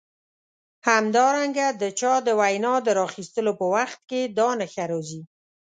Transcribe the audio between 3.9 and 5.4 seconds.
کې دا نښه راځي.